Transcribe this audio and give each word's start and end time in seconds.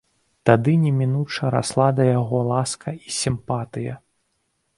Тады 0.49 0.71
немінуча 0.85 1.51
расла 1.55 1.89
да 1.99 2.03
яго 2.19 2.41
ласка 2.51 2.87
і 3.05 3.15
сімпатыя. 3.21 3.93